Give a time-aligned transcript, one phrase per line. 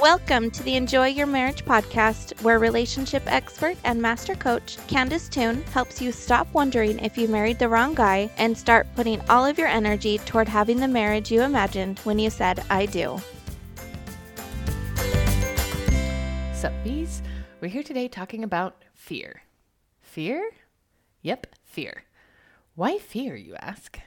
[0.00, 5.62] Welcome to the Enjoy Your Marriage podcast, where relationship expert and master coach Candice Toone
[5.72, 9.56] helps you stop wondering if you married the wrong guy and start putting all of
[9.56, 13.18] your energy toward having the marriage you imagined when you said, I do.
[16.54, 17.22] Sup, bees?
[17.60, 19.42] We're here today talking about fear.
[20.02, 20.50] Fear?
[21.22, 22.02] Yep, fear.
[22.74, 24.00] Why fear, you ask?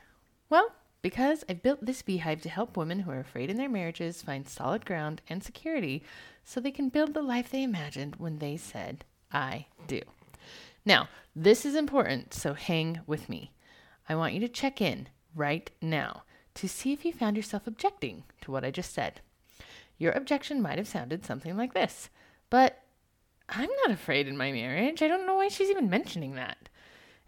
[0.50, 0.70] Well,
[1.02, 4.48] because I've built this beehive to help women who are afraid in their marriages find
[4.48, 6.04] solid ground and security
[6.44, 10.02] so they can build the life they imagined when they said, I do.
[10.86, 13.52] Now, this is important, so hang with me.
[14.10, 16.24] I want you to check in right now
[16.56, 19.22] to see if you found yourself objecting to what I just said.
[19.98, 22.10] Your objection might have sounded something like this,
[22.50, 22.84] but
[23.50, 25.02] I'm not afraid in my marriage.
[25.02, 26.70] I don't know why she's even mentioning that.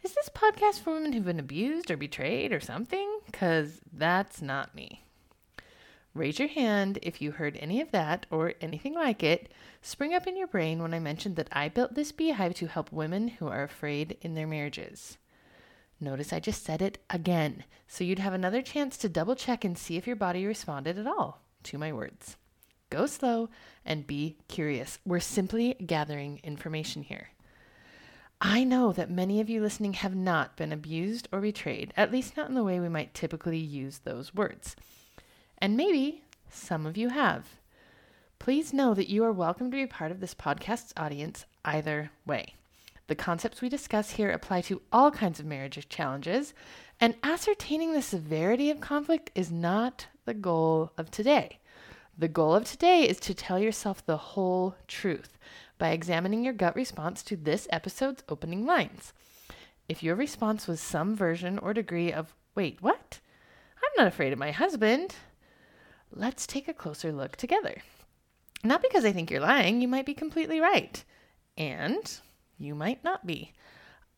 [0.01, 3.19] Is this podcast for women who've been abused or betrayed or something?
[3.25, 5.03] Because that's not me.
[6.13, 10.25] Raise your hand if you heard any of that or anything like it spring up
[10.25, 13.47] in your brain when I mentioned that I built this beehive to help women who
[13.47, 15.17] are afraid in their marriages.
[15.99, 19.77] Notice I just said it again, so you'd have another chance to double check and
[19.77, 22.37] see if your body responded at all to my words.
[22.89, 23.49] Go slow
[23.85, 24.97] and be curious.
[25.05, 27.29] We're simply gathering information here.
[28.41, 32.37] I know that many of you listening have not been abused or betrayed, at least
[32.37, 34.77] not in the way we might typically use those words.
[35.57, 37.57] And maybe some of you have.
[38.39, 42.55] Please know that you are welcome to be part of this podcast's audience either way.
[43.07, 46.53] The concepts we discuss here apply to all kinds of marriage challenges,
[47.01, 51.59] and ascertaining the severity of conflict is not the goal of today.
[52.17, 55.37] The goal of today is to tell yourself the whole truth
[55.79, 59.13] by examining your gut response to this episode's opening lines.
[59.87, 63.19] If your response was some version or degree of, wait, what?
[63.81, 65.15] I'm not afraid of my husband.
[66.13, 67.81] Let's take a closer look together.
[68.63, 71.03] Not because I think you're lying, you might be completely right.
[71.57, 72.19] And
[72.59, 73.53] you might not be.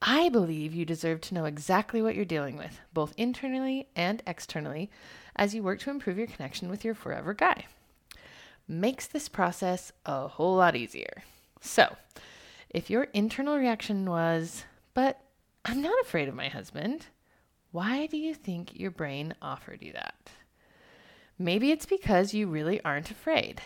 [0.02, 4.90] I believe you deserve to know exactly what you're dealing with, both internally and externally,
[5.36, 7.66] as you work to improve your connection with your forever guy.
[8.68, 11.24] Makes this process a whole lot easier.
[11.62, 11.96] So,
[12.70, 15.22] if your internal reaction was, but
[15.64, 17.06] I'm not afraid of my husband,
[17.72, 20.32] why do you think your brain offered you that?
[21.38, 23.62] Maybe it's because you really aren't afraid.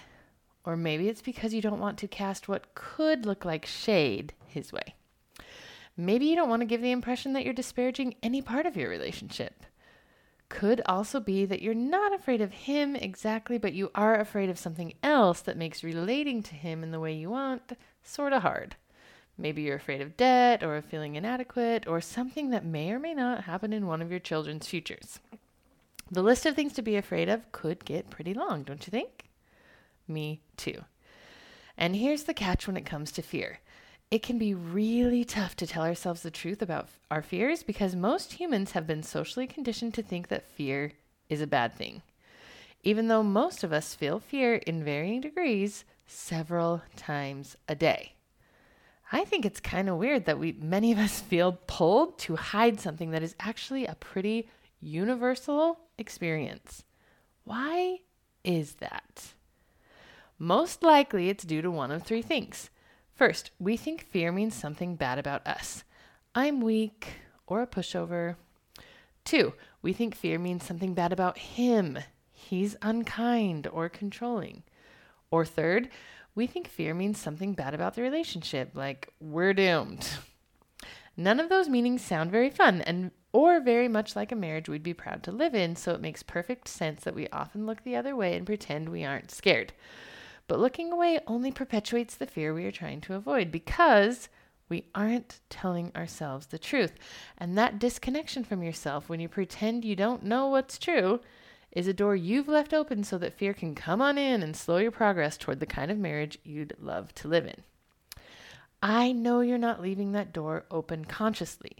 [0.65, 4.73] Or maybe it's because you don't want to cast what could look like shade his
[4.73, 4.95] way.
[5.95, 8.89] Maybe you don't want to give the impression that you're disparaging any part of your
[8.89, 9.63] relationship.
[10.47, 14.59] Could also be that you're not afraid of him exactly, but you are afraid of
[14.59, 17.73] something else that makes relating to him in the way you want
[18.03, 18.75] sort of hard.
[19.37, 23.13] Maybe you're afraid of debt or of feeling inadequate or something that may or may
[23.13, 25.19] not happen in one of your children's futures.
[26.09, 29.29] The list of things to be afraid of could get pretty long, don't you think?
[30.07, 30.85] Me too.
[31.77, 33.59] And here's the catch when it comes to fear
[34.11, 38.33] it can be really tough to tell ourselves the truth about our fears because most
[38.33, 40.93] humans have been socially conditioned to think that fear
[41.29, 42.01] is a bad thing.
[42.83, 48.13] Even though most of us feel fear in varying degrees several times a day.
[49.11, 52.79] I think it's kind of weird that we many of us feel pulled to hide
[52.79, 54.49] something that is actually a pretty
[54.79, 56.83] universal experience.
[57.43, 57.99] Why
[58.43, 59.33] is that?
[60.37, 62.69] Most likely it's due to one of three things.
[63.15, 65.85] First, we think fear means something bad about us.
[66.35, 67.07] I'm weak
[67.47, 68.35] or a pushover.
[69.23, 71.97] Two, we think fear means something bad about him.
[72.33, 74.63] He's unkind or controlling.
[75.31, 75.87] Or third,
[76.35, 80.09] we think fear means something bad about the relationship, like we're doomed.
[81.15, 84.83] None of those meanings sound very fun and or very much like a marriage we'd
[84.83, 87.95] be proud to live in, so it makes perfect sense that we often look the
[87.95, 89.71] other way and pretend we aren't scared.
[90.47, 94.29] But looking away only perpetuates the fear we are trying to avoid because
[94.69, 96.93] we aren't telling ourselves the truth.
[97.37, 101.19] And that disconnection from yourself when you pretend you don't know what's true
[101.71, 104.77] is a door you've left open so that fear can come on in and slow
[104.77, 107.63] your progress toward the kind of marriage you'd love to live in.
[108.81, 111.77] I know you're not leaving that door open consciously.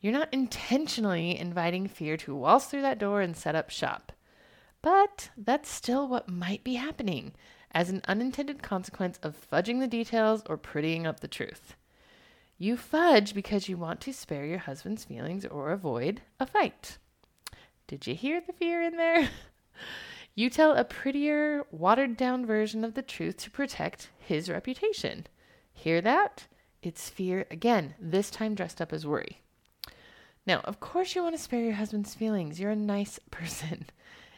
[0.00, 4.12] You're not intentionally inviting fear to waltz through that door and set up shop.
[4.82, 7.32] But that's still what might be happening
[7.74, 11.74] as an unintended consequence of fudging the details or prettying up the truth.
[12.56, 16.98] You fudge because you want to spare your husband's feelings or avoid a fight.
[17.88, 19.28] Did you hear the fear in there?
[20.36, 25.26] you tell a prettier, watered down version of the truth to protect his reputation.
[25.72, 26.46] Hear that?
[26.80, 29.40] It's fear again, this time dressed up as worry.
[30.46, 32.60] Now, of course, you want to spare your husband's feelings.
[32.60, 33.86] You're a nice person.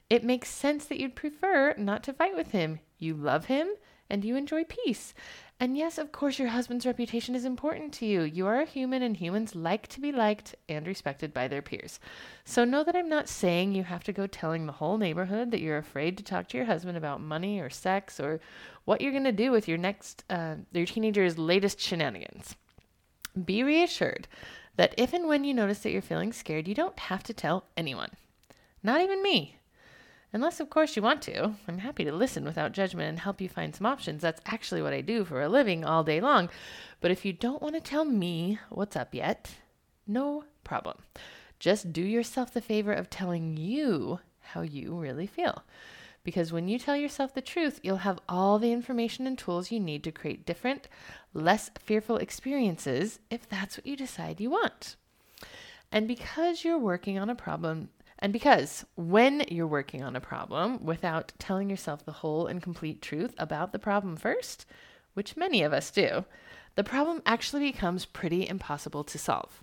[0.09, 2.81] It makes sense that you'd prefer not to fight with him.
[2.99, 3.69] You love him
[4.09, 5.15] and you enjoy peace.
[5.59, 8.23] And yes, of course, your husband's reputation is important to you.
[8.23, 11.99] You are a human, and humans like to be liked and respected by their peers.
[12.45, 15.61] So know that I'm not saying you have to go telling the whole neighborhood that
[15.61, 18.39] you're afraid to talk to your husband about money or sex or
[18.85, 22.55] what you're going to do with your next, uh, your teenager's latest shenanigans.
[23.43, 24.29] Be reassured
[24.77, 27.65] that if and when you notice that you're feeling scared, you don't have to tell
[27.79, 28.11] anyone,
[28.83, 29.56] not even me.
[30.37, 31.55] Unless, of course, you want to.
[31.67, 34.21] I'm happy to listen without judgment and help you find some options.
[34.21, 36.51] That's actually what I do for a living all day long.
[37.01, 39.55] But if you don't want to tell me what's up yet,
[40.07, 40.99] no problem.
[41.59, 45.65] Just do yourself the favor of telling you how you really feel.
[46.23, 49.81] Because when you tell yourself the truth, you'll have all the information and tools you
[49.81, 50.87] need to create different,
[51.33, 54.97] less fearful experiences if that's what you decide you want.
[55.91, 60.85] And because you're working on a problem and because when you're working on a problem
[60.85, 64.65] without telling yourself the whole and complete truth about the problem first,
[65.15, 66.25] which many of us do,
[66.77, 69.63] the problem actually becomes pretty impossible to solve.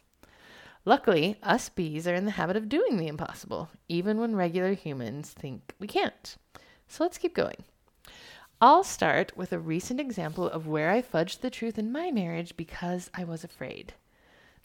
[0.85, 5.29] Luckily, us bees are in the habit of doing the impossible, even when regular humans
[5.31, 6.35] think we can't.
[6.87, 7.63] So let's keep going.
[8.59, 12.55] I'll start with a recent example of where I fudged the truth in my marriage
[12.55, 13.93] because I was afraid.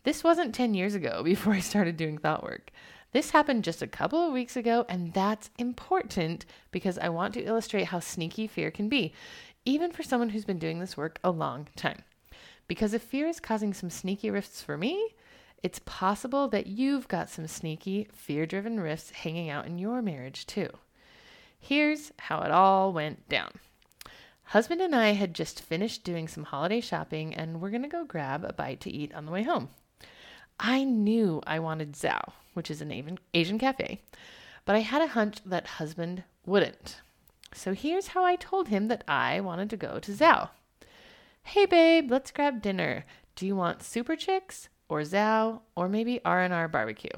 [0.04, 2.70] This wasn't 10 years ago before I started doing thought work.
[3.12, 7.44] This happened just a couple of weeks ago, and that's important because I want to
[7.44, 9.14] illustrate how sneaky fear can be,
[9.64, 12.02] even for someone who's been doing this work a long time.
[12.66, 15.14] Because if fear is causing some sneaky rifts for me,
[15.62, 20.46] it's possible that you've got some sneaky, fear driven rifts hanging out in your marriage
[20.46, 20.68] too.
[21.58, 23.52] Here's how it all went down.
[24.44, 28.04] Husband and I had just finished doing some holiday shopping and we're going to go
[28.04, 29.70] grab a bite to eat on the way home.
[30.60, 34.00] I knew I wanted Zao, which is an Asian, cafe,
[34.64, 37.00] but I had a hunch that husband wouldn't.
[37.54, 40.50] So here's how I told him that I wanted to go to Zao.
[41.42, 43.04] Hey babe, let's grab dinner.
[43.36, 47.10] Do you want Super Chix or Zao or maybe R&R barbecue?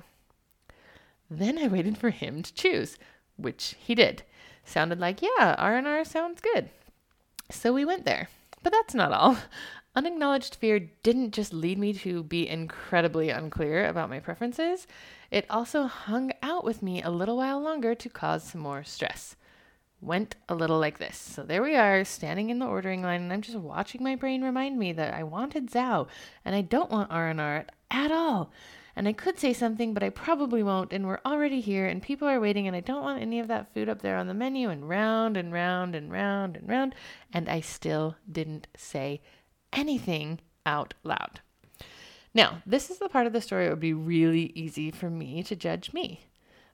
[1.30, 2.98] Then I waited for him to choose,
[3.36, 4.22] which he did.
[4.64, 6.70] Sounded like, yeah, R&R sounds good.
[7.50, 8.28] So we went there.
[8.62, 9.38] But that's not all.
[9.96, 14.86] Unacknowledged fear didn't just lead me to be incredibly unclear about my preferences,
[15.32, 19.34] it also hung out with me a little while longer to cause some more stress.
[20.00, 21.16] Went a little like this.
[21.18, 24.42] So there we are, standing in the ordering line, and I'm just watching my brain
[24.42, 26.06] remind me that I wanted Zao,
[26.44, 28.52] and I don't want R&R at all.
[28.94, 32.28] And I could say something, but I probably won't, and we're already here, and people
[32.28, 34.70] are waiting, and I don't want any of that food up there on the menu,
[34.70, 36.94] and round and round and round and round,
[37.32, 39.20] and I still didn't say
[39.72, 41.40] anything out loud.
[42.32, 45.42] Now, this is the part of the story it would be really easy for me
[45.42, 46.26] to judge me.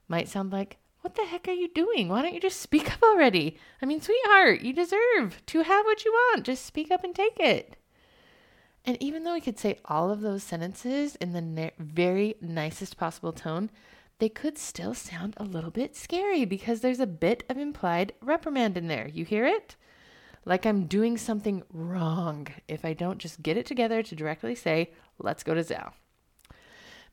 [0.07, 2.09] Might sound like, what the heck are you doing?
[2.09, 3.57] Why don't you just speak up already?
[3.81, 6.45] I mean, sweetheart, you deserve to have what you want.
[6.45, 7.77] Just speak up and take it.
[8.85, 13.33] And even though we could say all of those sentences in the very nicest possible
[13.33, 13.69] tone,
[14.19, 18.77] they could still sound a little bit scary because there's a bit of implied reprimand
[18.77, 19.07] in there.
[19.07, 19.75] You hear it?
[20.47, 24.91] Like I'm doing something wrong if I don't just get it together to directly say,
[25.19, 25.91] let's go to Zao.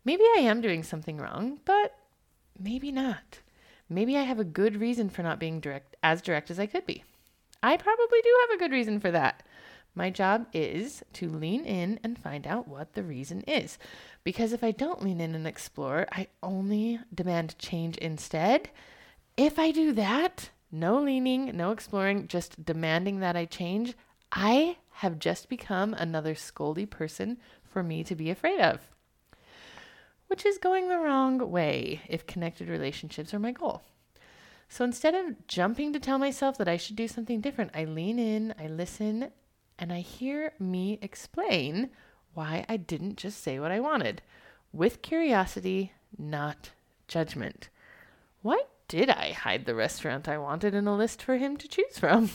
[0.04, 1.96] Maybe I am doing something wrong, but
[2.58, 3.40] maybe not.
[3.88, 6.86] Maybe I have a good reason for not being direct as direct as I could
[6.86, 7.02] be.
[7.60, 9.42] I probably do have a good reason for that.
[9.96, 13.78] My job is to lean in and find out what the reason is.
[14.22, 18.70] Because if I don't lean in and explore, I only demand change instead.
[19.36, 23.94] If I do that, no leaning, no exploring, just demanding that I change.
[24.32, 28.80] I have just become another scoldy person for me to be afraid of.
[30.26, 33.82] Which is going the wrong way if connected relationships are my goal.
[34.68, 38.18] So instead of jumping to tell myself that I should do something different, I lean
[38.18, 39.30] in, I listen,
[39.78, 41.90] and I hear me explain
[42.32, 44.22] why I didn't just say what I wanted
[44.72, 46.70] with curiosity, not
[47.06, 47.68] judgment.
[48.42, 48.60] Why
[48.94, 52.30] did I hide the restaurant I wanted in a list for him to choose from?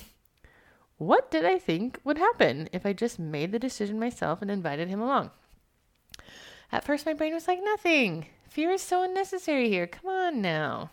[0.98, 4.90] What did I think would happen if I just made the decision myself and invited
[4.90, 5.32] him along?
[6.70, 8.26] At first, my brain was like, nothing.
[8.50, 9.88] Fear is so unnecessary here.
[9.88, 10.90] Come on now.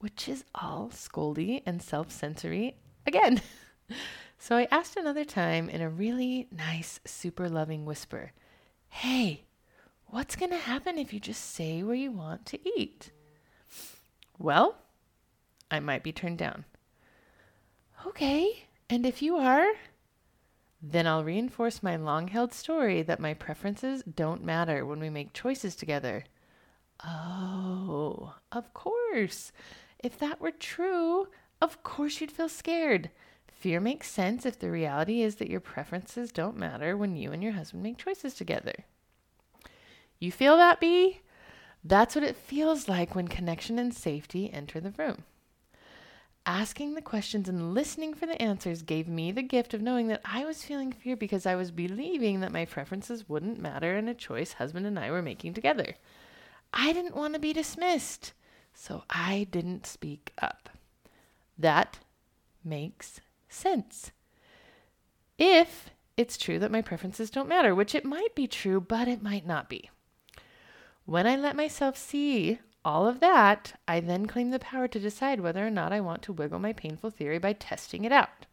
[0.00, 2.76] Which is all scoldy and self censory
[3.06, 3.40] again.
[4.38, 8.32] so I asked another time in a really nice, super loving whisper
[8.88, 9.44] Hey,
[10.08, 13.12] what's going to happen if you just say where you want to eat?
[14.38, 14.76] Well,
[15.70, 16.64] I might be turned down.
[18.06, 19.72] Okay, and if you are,
[20.82, 25.32] then I'll reinforce my long held story that my preferences don't matter when we make
[25.32, 26.24] choices together.
[27.02, 29.52] Oh, of course.
[29.98, 31.28] If that were true,
[31.62, 33.10] of course you'd feel scared.
[33.46, 37.42] Fear makes sense if the reality is that your preferences don't matter when you and
[37.42, 38.74] your husband make choices together.
[40.18, 41.20] You feel that, B?
[41.84, 45.24] That's what it feels like when connection and safety enter the room.
[46.46, 50.20] Asking the questions and listening for the answers gave me the gift of knowing that
[50.24, 54.14] I was feeling fear because I was believing that my preferences wouldn't matter in a
[54.14, 55.94] choice husband and I were making together.
[56.72, 58.32] I didn't want to be dismissed,
[58.74, 60.68] so I didn't speak up.
[61.58, 61.98] That
[62.62, 64.10] makes sense.
[65.38, 69.22] If it's true that my preferences don't matter, which it might be true, but it
[69.22, 69.90] might not be.
[71.06, 75.40] When I let myself see all of that, I then claim the power to decide
[75.40, 78.46] whether or not I want to wiggle my painful theory by testing it out.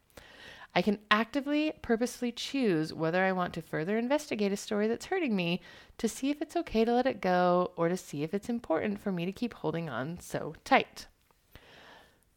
[0.74, 5.36] I can actively, purposefully choose whether I want to further investigate a story that's hurting
[5.36, 5.62] me
[5.98, 9.00] to see if it's okay to let it go or to see if it's important
[9.00, 11.08] for me to keep holding on so tight.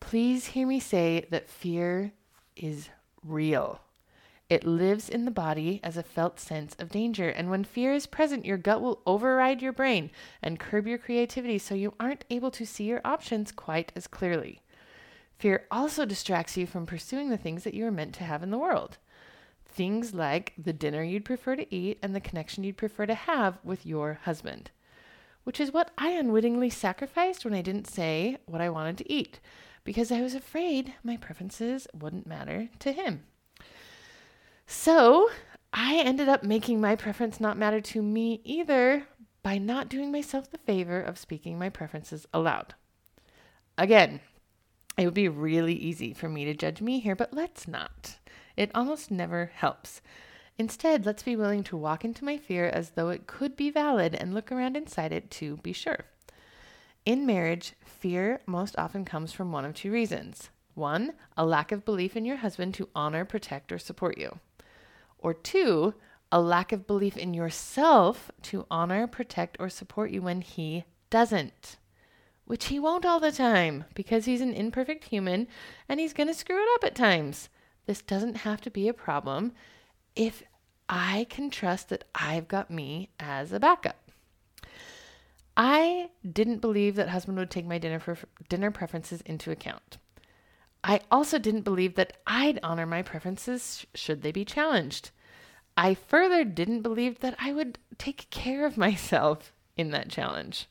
[0.00, 2.12] Please hear me say that fear
[2.56, 2.88] is
[3.24, 3.80] real.
[4.50, 7.28] It lives in the body as a felt sense of danger.
[7.28, 10.10] And when fear is present, your gut will override your brain
[10.42, 14.60] and curb your creativity so you aren't able to see your options quite as clearly.
[15.38, 18.50] Fear also distracts you from pursuing the things that you are meant to have in
[18.50, 18.98] the world.
[19.64, 23.58] Things like the dinner you'd prefer to eat and the connection you'd prefer to have
[23.64, 24.70] with your husband,
[25.42, 29.40] which is what I unwittingly sacrificed when I didn't say what I wanted to eat
[29.82, 33.24] because I was afraid my preferences wouldn't matter to him.
[34.66, 35.30] So
[35.72, 39.06] I ended up making my preference not matter to me either
[39.42, 42.74] by not doing myself the favor of speaking my preferences aloud.
[43.76, 44.20] Again,
[44.96, 48.18] it would be really easy for me to judge me here, but let's not.
[48.56, 50.00] It almost never helps.
[50.56, 54.14] Instead, let's be willing to walk into my fear as though it could be valid
[54.14, 56.04] and look around inside it to be sure.
[57.04, 60.50] In marriage, fear most often comes from one of two reasons.
[60.74, 64.38] One, a lack of belief in your husband to honor, protect, or support you.
[65.24, 65.94] Or two,
[66.30, 71.78] a lack of belief in yourself to honor, protect, or support you when he doesn't.
[72.44, 75.48] Which he won't all the time because he's an imperfect human
[75.88, 77.48] and he's going to screw it up at times.
[77.86, 79.52] This doesn't have to be a problem
[80.14, 80.42] if
[80.90, 84.10] I can trust that I've got me as a backup.
[85.56, 88.18] I didn't believe that husband would take my dinner for
[88.50, 89.96] dinner preferences into account.
[90.86, 95.10] I also didn't believe that I'd honor my preferences should they be challenged.
[95.78, 100.66] I further didn't believe that I would take care of myself in that challenge.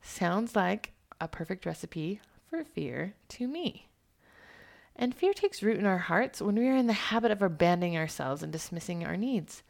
[0.00, 3.86] Sounds like a perfect recipe for fear to me.
[4.96, 7.98] And fear takes root in our hearts when we are in the habit of abandoning
[7.98, 9.62] ourselves and dismissing our needs.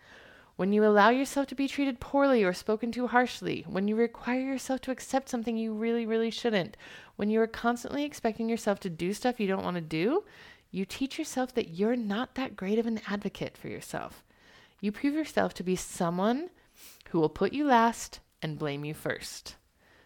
[0.60, 4.40] When you allow yourself to be treated poorly or spoken to harshly, when you require
[4.40, 6.76] yourself to accept something you really, really shouldn't,
[7.16, 10.22] when you are constantly expecting yourself to do stuff you don't want to do,
[10.70, 14.22] you teach yourself that you're not that great of an advocate for yourself.
[14.82, 16.50] You prove yourself to be someone
[17.08, 19.56] who will put you last and blame you first.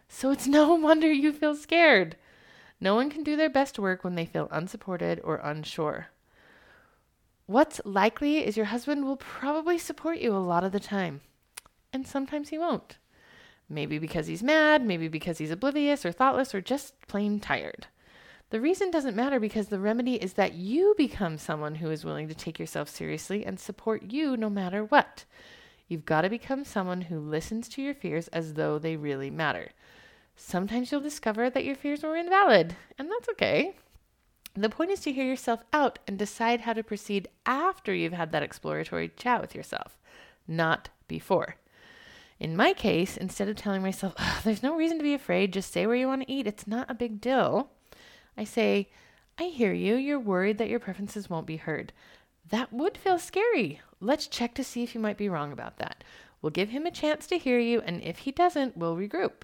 [0.07, 2.15] So it's no wonder you feel scared.
[2.79, 6.11] No one can do their best work when they feel unsupported or unsure.
[7.47, 11.21] What's likely is your husband will probably support you a lot of the time,
[11.93, 12.97] and sometimes he won't.
[13.69, 17.87] Maybe because he's mad, maybe because he's oblivious or thoughtless or just plain tired.
[18.49, 22.27] The reason doesn't matter because the remedy is that you become someone who is willing
[22.29, 25.25] to take yourself seriously and support you no matter what.
[25.87, 29.69] You've got to become someone who listens to your fears as though they really matter.
[30.35, 33.75] Sometimes you'll discover that your fears were invalid, and that's okay.
[34.57, 38.31] The point is to hear yourself out and decide how to proceed after you've had
[38.31, 39.97] that exploratory chat with yourself,
[40.47, 41.57] not before.
[42.39, 45.85] In my case, instead of telling myself, there's no reason to be afraid, just say
[45.85, 47.69] where you want to eat, it's not a big deal,
[48.37, 48.89] I say,
[49.37, 51.91] I hear you, you're worried that your preferences won't be heard.
[52.49, 53.81] That would feel scary.
[53.99, 56.03] Let's check to see if you might be wrong about that.
[56.41, 59.43] We'll give him a chance to hear you, and if he doesn't, we'll regroup.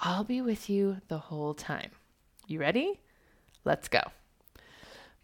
[0.00, 1.90] I'll be with you the whole time.
[2.46, 3.00] You ready?
[3.64, 4.00] Let's go.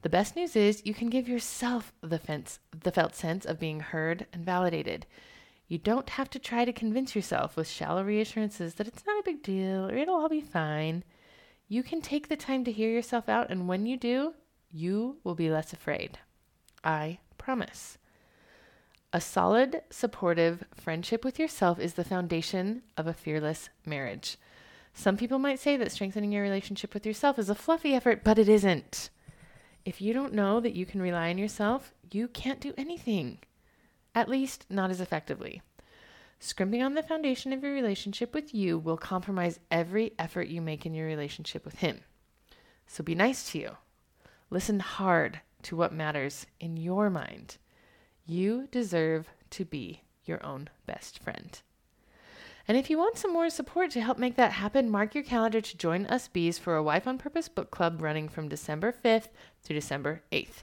[0.05, 3.81] The best news is you can give yourself the, fence, the felt sense of being
[3.81, 5.07] heard and validated.
[5.67, 9.25] You don't have to try to convince yourself with shallow reassurances that it's not a
[9.25, 11.05] big deal or it'll all be fine.
[11.69, 14.35] You can take the time to hear yourself out, and when you do,
[14.71, 16.19] you will be less afraid.
[16.85, 17.97] I promise.
[19.11, 24.37] A solid, supportive friendship with yourself is the foundation of a fearless marriage.
[24.93, 28.39] Some people might say that strengthening your relationship with yourself is a fluffy effort, but
[28.39, 29.09] it isn't.
[29.85, 33.39] If you don't know that you can rely on yourself, you can't do anything,
[34.15, 35.61] at least not as effectively.
[36.39, 40.87] Scrimping on the foundation of your relationship with you will compromise every effort you make
[40.87, 42.01] in your relationship with him.
[42.87, 43.71] So be nice to you.
[44.51, 47.59] Listen hard to what matters in your mind.
[48.27, 51.61] You deserve to be your own best friend.
[52.67, 55.61] And if you want some more support to help make that happen, mark your calendar
[55.61, 59.29] to join us bees for a Wife on Purpose book club running from December 5th
[59.65, 60.63] to December 8th.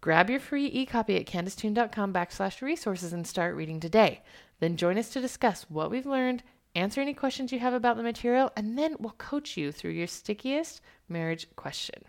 [0.00, 4.22] Grab your free e-copy at candicetoone.com backslash resources and start reading today.
[4.60, 6.44] Then join us to discuss what we've learned,
[6.74, 10.06] answer any questions you have about the material, and then we'll coach you through your
[10.06, 12.04] stickiest marriage question.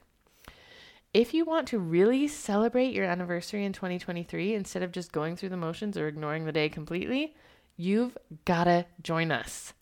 [1.14, 5.50] If you want to really celebrate your anniversary in 2023 instead of just going through
[5.50, 7.36] the motions or ignoring the day completely,
[7.80, 9.74] you've got to join us.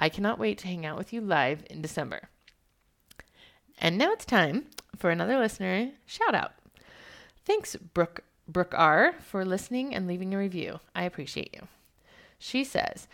[0.00, 2.28] I cannot wait to hang out with you live in December.
[3.78, 4.66] And now it's time
[4.98, 6.52] for another listener shout out.
[7.44, 10.80] Thanks, Brooke, Brooke R, for listening and leaving a review.
[10.94, 11.68] I appreciate you.
[12.36, 13.06] She says,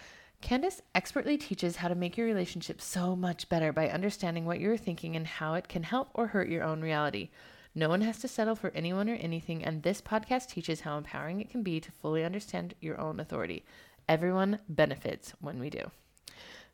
[0.42, 4.78] Candice expertly teaches how to make your relationship so much better by understanding what you're
[4.78, 7.28] thinking and how it can help or hurt your own reality.
[7.74, 11.40] No one has to settle for anyone or anything, and this podcast teaches how empowering
[11.40, 13.64] it can be to fully understand your own authority.
[14.08, 15.90] Everyone benefits when we do.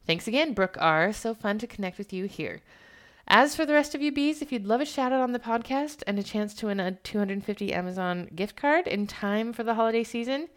[0.06, 1.12] Thanks again, Brooke R.
[1.12, 2.62] So fun to connect with you here.
[3.26, 5.38] As for the rest of you bees, if you'd love a shout out on the
[5.38, 9.74] podcast and a chance to win a 250 Amazon gift card in time for the
[9.74, 10.48] holiday season,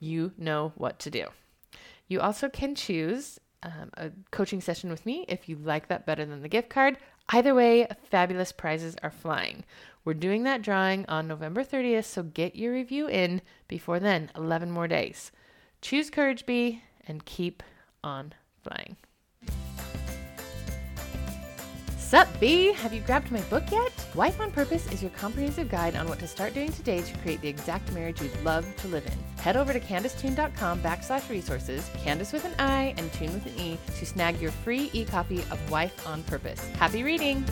[0.00, 1.26] you know what to do.
[2.08, 6.24] You also can choose um, a coaching session with me if you like that better
[6.24, 6.96] than the gift card.
[7.30, 9.64] Either way, fabulous prizes are flying.
[10.04, 14.70] We're doing that drawing on November 30th, so get your review in before then, 11
[14.70, 15.32] more days.
[15.80, 17.62] Choose Courage B, and keep
[18.02, 18.96] on flying.
[21.98, 22.72] Sup, B?
[22.72, 23.92] Have you grabbed my book yet?
[24.14, 27.40] Wife on Purpose is your comprehensive guide on what to start doing today to create
[27.40, 29.42] the exact marriage you'd love to live in.
[29.42, 33.76] Head over to candicetoone.com backslash resources, Candice with an I and Toone with an E,
[33.98, 36.60] to snag your free e-copy of Wife on Purpose.
[36.78, 37.44] Happy reading!